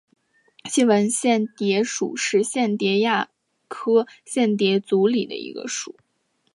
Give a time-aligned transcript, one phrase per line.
[0.65, 3.29] 细纹蚬蝶属是蚬蝶亚
[3.67, 5.95] 科蚬蝶族里的一个属。